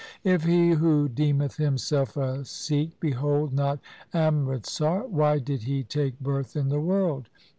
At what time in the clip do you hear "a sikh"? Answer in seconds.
2.17-2.99